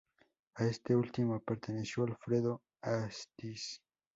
A 0.55 0.65
este 0.65 0.95
último 0.95 1.39
perteneció 1.43 2.05
Alfredo 2.05 2.63
Astiz. 2.81 3.83